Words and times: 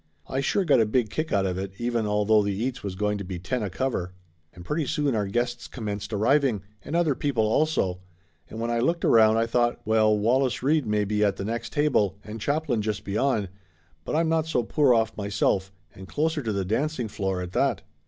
I 0.27 0.41
sure 0.41 0.65
got 0.65 0.81
a 0.81 0.87
big 0.87 1.11
kick 1.11 1.31
out 1.31 1.45
of 1.45 1.59
it, 1.59 1.73
even 1.77 2.07
although 2.07 2.41
the 2.41 2.55
eats 2.55 2.81
was 2.81 2.95
going 2.95 3.19
to 3.19 3.23
be 3.23 3.37
ten 3.37 3.61
a 3.61 3.69
cover. 3.69 4.15
And 4.51 4.65
pretty 4.65 4.87
soon 4.87 5.13
our 5.13 5.27
guests 5.27 5.67
commenced 5.67 6.11
arriving, 6.11 6.63
and 6.83 6.95
other 6.95 7.13
people 7.13 7.43
also, 7.45 7.99
and 8.49 8.59
when 8.59 8.71
I 8.71 8.79
looked 8.79 9.05
around 9.05 9.37
I 9.37 9.45
thought, 9.45 9.79
well, 9.85 10.17
Wallace 10.17 10.63
Reid 10.63 10.87
may 10.87 11.05
be 11.05 11.23
at 11.23 11.35
the 11.35 11.45
next 11.45 11.71
table 11.73 12.17
and 12.23 12.41
Chaplin 12.41 12.81
just 12.81 13.03
beyond, 13.03 13.49
but 14.03 14.15
I'm 14.15 14.27
not 14.27 14.47
so 14.47 14.63
poor 14.63 14.91
off 14.95 15.15
myself, 15.15 15.71
and 15.93 16.07
closer 16.07 16.41
to 16.41 16.51
the 16.51 16.65
dancing 16.65 17.07
floor, 17.07 17.39
at 17.39 17.51
that! 17.51 17.83